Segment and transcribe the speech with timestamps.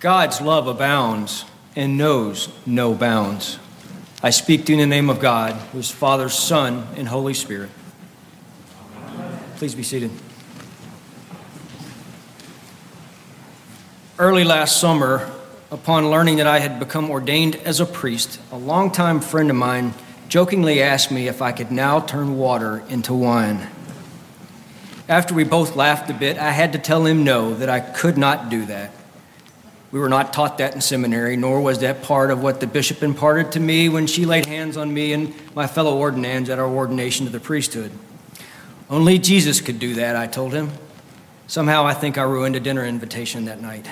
[0.00, 1.44] God's love abounds
[1.74, 3.58] and knows no bounds.
[4.22, 7.34] I speak to you in the name of God, who is Father, Son, and Holy
[7.34, 7.70] Spirit.
[9.56, 10.12] Please be seated.
[14.20, 15.30] Early last summer,
[15.72, 19.94] upon learning that I had become ordained as a priest, a longtime friend of mine
[20.28, 23.66] jokingly asked me if I could now turn water into wine.
[25.08, 28.16] After we both laughed a bit, I had to tell him no, that I could
[28.16, 28.92] not do that.
[29.90, 33.02] We were not taught that in seminary, nor was that part of what the bishop
[33.02, 36.68] imparted to me when she laid hands on me and my fellow ordinands at our
[36.68, 37.90] ordination to the priesthood.
[38.90, 40.70] Only Jesus could do that, I told him.
[41.46, 43.88] Somehow I think I ruined a dinner invitation that night.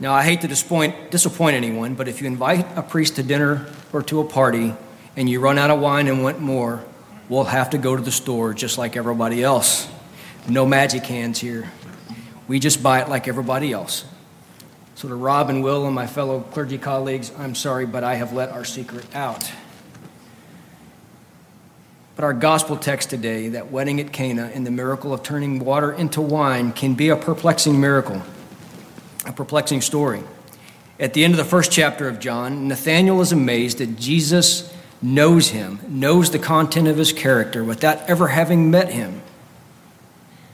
[0.00, 3.66] Now, I hate to disappoint, disappoint anyone, but if you invite a priest to dinner
[3.92, 4.74] or to a party
[5.16, 6.84] and you run out of wine and want more,
[7.30, 9.88] we'll have to go to the store just like everybody else.
[10.48, 11.70] No magic hands here.
[12.46, 14.04] We just buy it like everybody else.
[14.98, 18.32] So, to Rob and Will and my fellow clergy colleagues, I'm sorry, but I have
[18.32, 19.48] let our secret out.
[22.16, 25.92] But our gospel text today, that wedding at Cana and the miracle of turning water
[25.92, 28.20] into wine, can be a perplexing miracle
[29.24, 30.24] a perplexing story.
[30.98, 35.50] At the end of the first chapter of John, Nathanael is amazed that Jesus knows
[35.50, 39.22] him, knows the content of his character without ever having met him.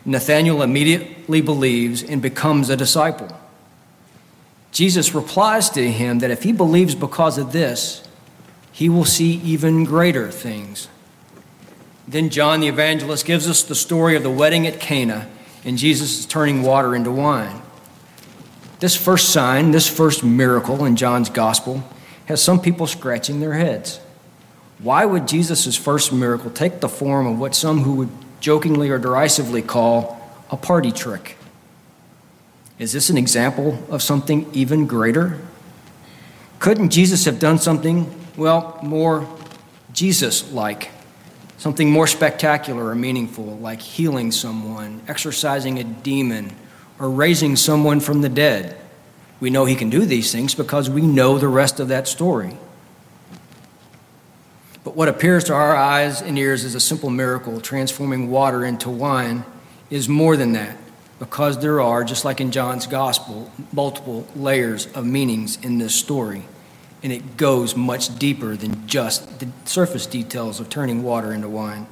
[0.04, 3.40] Nathanael immediately believes and becomes a disciple.
[4.74, 8.06] Jesus replies to him that if he believes because of this,
[8.72, 10.88] he will see even greater things.
[12.08, 15.28] Then John the evangelist gives us the story of the wedding at Cana
[15.64, 17.62] and Jesus is turning water into wine.
[18.80, 21.82] This first sign, this first miracle in John's gospel,
[22.26, 24.00] has some people scratching their heads.
[24.80, 28.98] Why would Jesus' first miracle take the form of what some who would jokingly or
[28.98, 31.38] derisively call a party trick?
[32.78, 35.38] Is this an example of something even greater?
[36.58, 39.28] Couldn't Jesus have done something, well, more
[39.92, 40.90] Jesus like?
[41.56, 46.52] Something more spectacular or meaningful, like healing someone, exorcising a demon,
[46.98, 48.76] or raising someone from the dead.
[49.38, 52.56] We know he can do these things because we know the rest of that story.
[54.82, 58.90] But what appears to our eyes and ears as a simple miracle, transforming water into
[58.90, 59.44] wine,
[59.90, 60.76] is more than that
[61.24, 66.42] because there are, just like in John's gospel, multiple layers of meanings in this story.
[67.02, 71.86] And it goes much deeper than just the surface details of turning water into wine.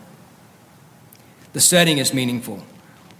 [1.54, 2.62] The setting is meaningful.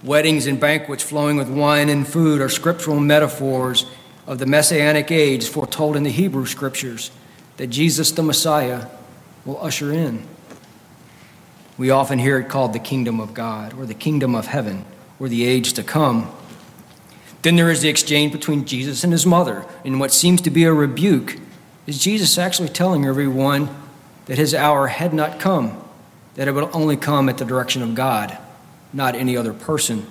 [0.03, 3.87] Weddings and banquets flowing with wine and food are scriptural metaphors
[4.27, 7.09] of the messianic age foretold in the Hebrew scriptures
[7.57, 8.85] that Jesus the Messiah
[9.45, 10.27] will usher in.
[11.79, 14.85] We often hear it called the kingdom of God or the kingdom of heaven
[15.19, 16.31] or the age to come.
[17.41, 19.65] Then there is the exchange between Jesus and his mother.
[19.83, 21.37] In what seems to be a rebuke,
[21.85, 23.69] is Jesus actually telling everyone
[24.25, 25.77] that his hour had not come,
[26.35, 28.37] that it would only come at the direction of God
[28.93, 30.05] not any other person.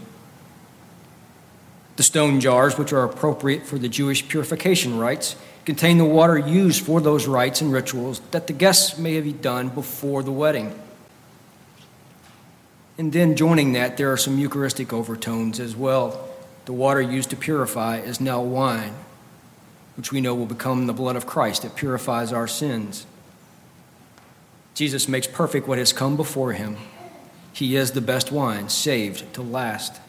[1.97, 6.85] The stone jars, which are appropriate for the Jewish purification rites, contain the water used
[6.85, 10.77] for those rites and rituals that the guests may have done before the wedding.
[12.99, 16.29] And then joining that, there are some Eucharistic overtones as well.
[16.67, 18.95] The water used to purify is now wine,
[19.97, 21.63] which we know will become the blood of Christ.
[21.63, 23.07] that purifies our sins.
[24.75, 26.77] Jesus makes perfect what has come before him
[27.53, 30.01] he is the best wine, saved to last.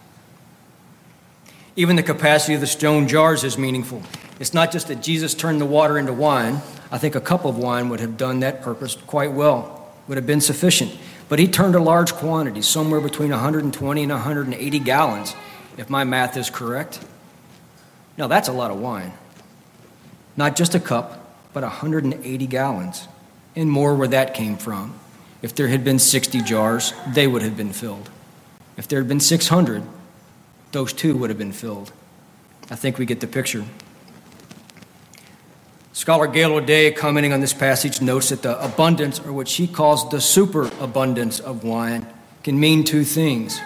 [1.76, 4.02] Even the capacity of the stone jars is meaningful.
[4.40, 6.62] It's not just that Jesus turned the water into wine.
[6.92, 10.28] I think a cup of wine would have done that purpose quite well, would have
[10.28, 10.92] been sufficient.
[11.34, 15.36] But he turned a large quantity, somewhere between 120 and 180 gallons,
[15.78, 17.04] if my math is correct.
[18.20, 19.14] Now, that's a lot of wine.
[20.38, 23.08] Not just a cup, but 180 gallons,
[23.56, 24.94] and more where that came from.
[25.42, 28.12] If there had been 60 jars, they would have been filled.
[28.78, 29.82] If there had been 600,
[30.72, 31.92] those too would have been filled.
[32.70, 33.66] I think we get the picture.
[35.94, 40.10] Scholar Gail O'Day, commenting on this passage, notes that the abundance, or what she calls
[40.10, 42.08] the superabundance of wine,
[42.44, 43.60] can mean two things.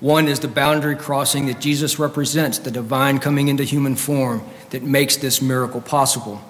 [0.00, 4.82] One is the boundary crossing that Jesus represents, the divine coming into human form that
[4.82, 6.40] makes this miracle possible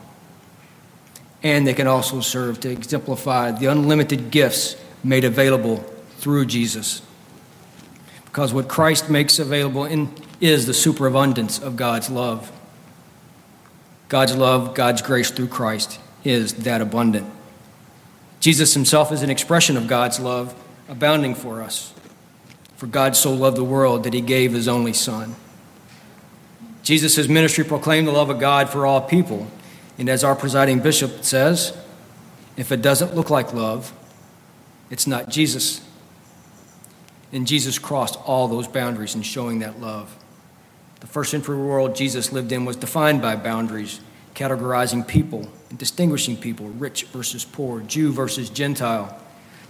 [1.42, 5.76] and they can also serve to exemplify the unlimited gifts made available
[6.18, 7.02] through Jesus.
[8.24, 12.52] Because what Christ makes available in, is the superabundance of God's love.
[14.08, 17.30] God's love, God's grace through Christ is that abundant.
[18.40, 20.54] Jesus himself is an expression of God's love
[20.88, 21.92] abounding for us.
[22.76, 25.34] For God so loved the world that he gave his only Son.
[26.82, 29.46] Jesus' ministry proclaimed the love of God for all people.
[29.98, 31.76] And as our presiding bishop says,
[32.56, 33.92] if it doesn't look like love,
[34.90, 35.80] it's not Jesus.
[37.32, 40.16] And Jesus crossed all those boundaries in showing that love.
[41.00, 44.00] The first century world Jesus lived in was defined by boundaries,
[44.34, 49.16] categorizing people and distinguishing people rich versus poor, Jew versus Gentile,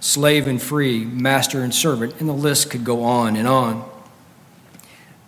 [0.00, 3.88] slave and free, master and servant, and the list could go on and on.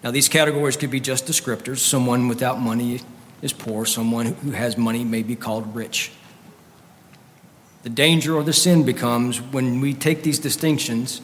[0.02, 1.78] Now, these categories could be just descriptors.
[1.78, 3.00] Someone without money
[3.42, 6.12] is poor, someone who has money may be called rich.
[7.82, 11.20] The danger or the sin becomes when we take these distinctions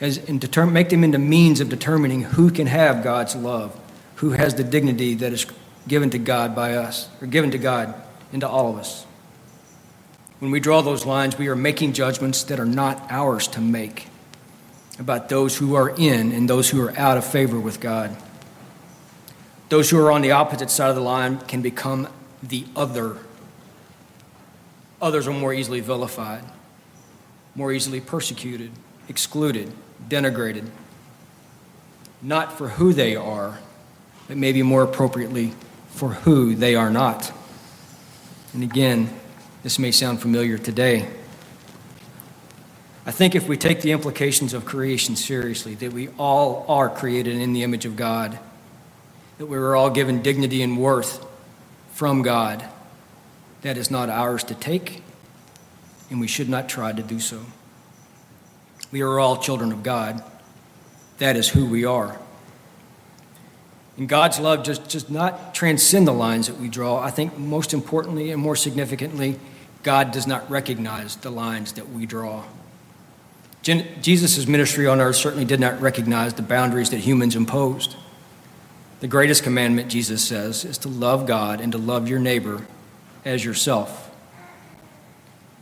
[0.00, 3.78] as, and determine, make them into means of determining who can have God's love,
[4.16, 5.46] who has the dignity that is
[5.86, 7.94] given to God by us, or given to God
[8.32, 9.04] into all of us.
[10.38, 14.08] When we draw those lines, we are making judgments that are not ours to make
[14.98, 18.16] about those who are in and those who are out of favor with God.
[19.68, 22.08] Those who are on the opposite side of the line can become
[22.42, 23.16] the other.
[25.00, 26.44] Others are more easily vilified,
[27.54, 28.70] more easily persecuted,
[29.08, 29.72] excluded,
[30.08, 30.70] denigrated,
[32.22, 33.58] not for who they are,
[34.28, 35.52] but maybe more appropriately,
[35.88, 37.32] for who they are not.
[38.52, 39.10] And again,
[39.62, 41.08] this may sound familiar today.
[43.06, 47.36] I think if we take the implications of creation seriously, that we all are created
[47.36, 48.38] in the image of God,
[49.38, 51.24] that we were all given dignity and worth
[51.92, 52.64] from God,
[53.62, 55.02] that is not ours to take,
[56.10, 57.40] and we should not try to do so.
[58.90, 60.22] We are all children of God.
[61.18, 62.18] That is who we are.
[63.96, 67.00] And God's love just does not transcend the lines that we draw.
[67.00, 69.38] I think most importantly and more significantly,
[69.82, 72.44] God does not recognize the lines that we draw.
[73.62, 77.96] Jesus' ministry on earth certainly did not recognize the boundaries that humans imposed.
[79.00, 82.66] The greatest commandment, Jesus says, is to love God and to love your neighbor
[83.24, 84.10] as yourself.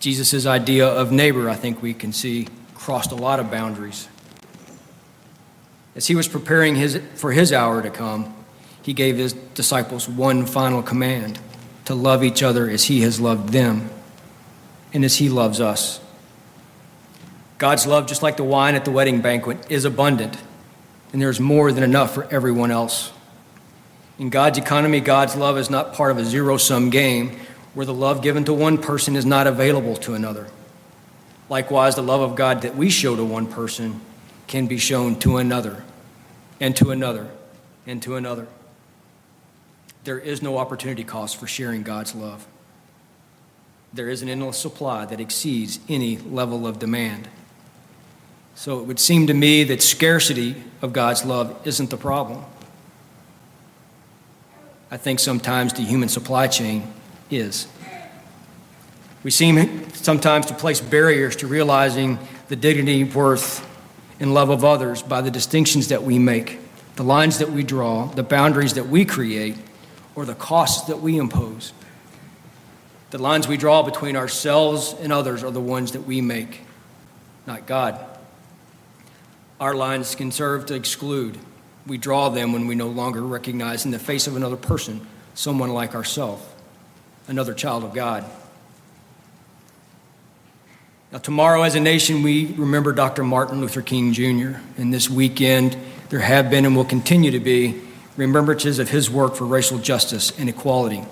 [0.00, 4.08] Jesus' idea of neighbor, I think we can see, crossed a lot of boundaries.
[5.94, 8.34] As he was preparing his, for his hour to come,
[8.82, 11.38] he gave his disciples one final command
[11.84, 13.90] to love each other as he has loved them
[14.92, 16.00] and as he loves us.
[17.58, 20.36] God's love, just like the wine at the wedding banquet, is abundant,
[21.12, 23.12] and there's more than enough for everyone else.
[24.18, 27.38] In God's economy, God's love is not part of a zero sum game
[27.74, 30.48] where the love given to one person is not available to another.
[31.48, 34.00] Likewise, the love of God that we show to one person
[34.52, 35.82] can be shown to another,
[36.60, 37.26] and to another,
[37.86, 38.46] and to another.
[40.04, 42.46] There is no opportunity cost for sharing God's love.
[43.94, 47.28] There is an endless supply that exceeds any level of demand.
[48.54, 52.44] So it would seem to me that scarcity of God's love isn't the problem.
[54.90, 56.92] I think sometimes the human supply chain
[57.30, 57.68] is.
[59.24, 62.18] We seem sometimes to place barriers to realizing
[62.48, 63.66] the dignity, worth,
[64.20, 66.58] and love of others by the distinctions that we make,
[66.96, 69.56] the lines that we draw, the boundaries that we create,
[70.14, 71.72] or the costs that we impose.
[73.10, 76.60] The lines we draw between ourselves and others are the ones that we make,
[77.46, 77.98] not God.
[79.60, 81.38] Our lines can serve to exclude.
[81.86, 85.72] We draw them when we no longer recognize in the face of another person someone
[85.72, 86.44] like ourselves,
[87.28, 88.24] another child of God.
[91.12, 93.22] Now, tomorrow, as a nation, we remember Dr.
[93.22, 95.76] Martin Luther King Jr., and this weekend,
[96.08, 97.82] there have been and will continue to be
[98.16, 101.04] remembrances of his work for racial justice and equality.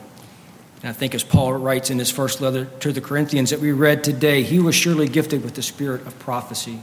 [0.82, 3.72] And I think, as Paul writes in his first letter to the Corinthians that we
[3.72, 6.80] read today, he was surely gifted with the spirit of prophecy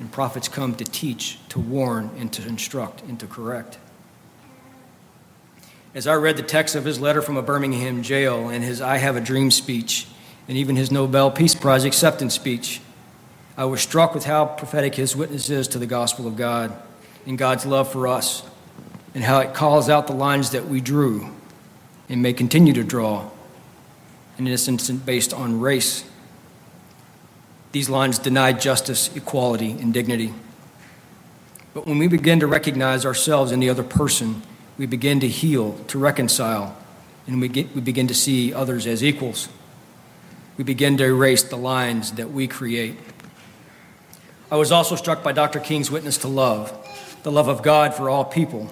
[0.00, 3.78] and prophets come to teach, to warn, and to instruct, and to correct.
[5.94, 8.96] As I read the text of his letter from a Birmingham jail and his I
[8.96, 10.08] Have a Dream speech,
[10.48, 12.80] and even his Nobel Peace Prize acceptance speech,
[13.56, 16.72] I was struck with how prophetic his witness is to the gospel of God
[17.26, 18.42] and God's love for us,
[19.14, 21.28] and how it calls out the lines that we drew
[22.08, 23.30] and may continue to draw,
[24.38, 26.04] in this instance based on race
[27.72, 30.32] these lines deny justice, equality, and dignity.
[31.72, 34.42] But when we begin to recognize ourselves in the other person,
[34.76, 36.76] we begin to heal, to reconcile,
[37.26, 39.48] and we, get, we begin to see others as equals.
[40.56, 42.96] We begin to erase the lines that we create.
[44.50, 45.60] I was also struck by Dr.
[45.60, 46.76] King's witness to love,
[47.22, 48.68] the love of God for all people.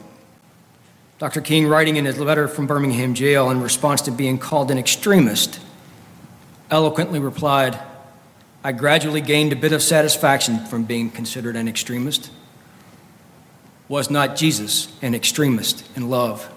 [1.18, 1.40] Dr.
[1.40, 5.60] King, writing in his letter from Birmingham jail in response to being called an extremist,
[6.70, 7.78] eloquently replied,
[8.62, 12.30] I gradually gained a bit of satisfaction from being considered an extremist.
[13.88, 16.50] Was not Jesus an extremist in love?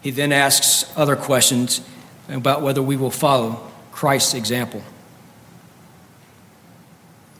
[0.00, 1.80] He then asks other questions
[2.32, 4.82] about whether we will follow Christ's example.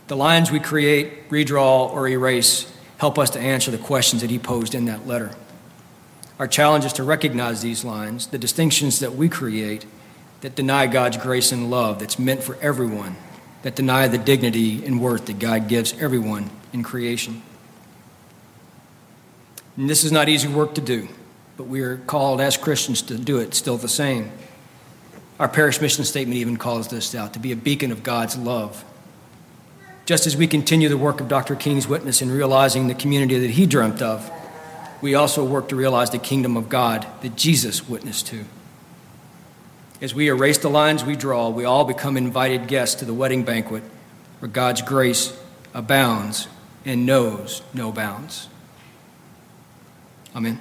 [0.08, 4.38] The lines we create, redraw, or erase help us to answer the questions that he
[4.38, 5.32] posed in that letter.
[6.38, 9.86] Our challenge is to recognize these lines, the distinctions that we create
[10.40, 13.16] that deny God's grace and love that's meant for everyone,
[13.62, 17.42] that deny the dignity and worth that God gives everyone in creation.
[19.76, 21.08] And this is not easy work to do,
[21.56, 24.30] but we are called as Christians to do it still the same.
[25.38, 28.84] Our parish mission statement even calls this out to be a beacon of God's love.
[30.04, 31.54] Just as we continue the work of Dr.
[31.54, 34.30] King's witness in realizing the community that he dreamt of,
[35.00, 38.44] we also work to realize the kingdom of God that Jesus witnessed to.
[40.00, 43.44] As we erase the lines we draw, we all become invited guests to the wedding
[43.44, 43.84] banquet
[44.40, 45.38] where God's grace
[45.74, 46.48] abounds
[46.84, 48.48] and knows no bounds.
[50.34, 50.60] Amen.